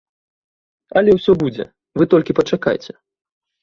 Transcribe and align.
Але 1.03 1.11
ўсё 1.19 1.37
будзе, 1.43 1.69
вы 1.99 2.03
толькі 2.17 2.39
пачакайце! 2.43 2.93